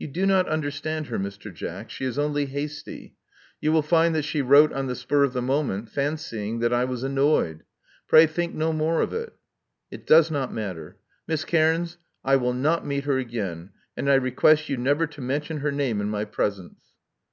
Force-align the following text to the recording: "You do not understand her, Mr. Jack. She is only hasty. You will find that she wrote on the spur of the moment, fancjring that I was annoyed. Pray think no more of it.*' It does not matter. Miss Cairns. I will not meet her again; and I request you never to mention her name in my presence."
"You 0.00 0.08
do 0.08 0.26
not 0.26 0.48
understand 0.48 1.06
her, 1.06 1.16
Mr. 1.16 1.54
Jack. 1.54 1.88
She 1.88 2.04
is 2.04 2.18
only 2.18 2.46
hasty. 2.46 3.14
You 3.60 3.70
will 3.70 3.82
find 3.82 4.12
that 4.16 4.24
she 4.24 4.42
wrote 4.42 4.72
on 4.72 4.88
the 4.88 4.96
spur 4.96 5.22
of 5.22 5.32
the 5.32 5.40
moment, 5.42 5.90
fancjring 5.92 6.58
that 6.58 6.72
I 6.72 6.84
was 6.84 7.04
annoyed. 7.04 7.62
Pray 8.08 8.26
think 8.26 8.52
no 8.52 8.72
more 8.72 9.00
of 9.00 9.12
it.*' 9.12 9.34
It 9.92 10.08
does 10.08 10.28
not 10.28 10.52
matter. 10.52 10.96
Miss 11.28 11.44
Cairns. 11.44 11.98
I 12.24 12.34
will 12.34 12.52
not 12.52 12.84
meet 12.84 13.04
her 13.04 13.16
again; 13.18 13.70
and 13.96 14.10
I 14.10 14.14
request 14.14 14.68
you 14.68 14.76
never 14.76 15.06
to 15.06 15.20
mention 15.20 15.58
her 15.58 15.70
name 15.70 16.00
in 16.00 16.08
my 16.08 16.24
presence." 16.24 16.92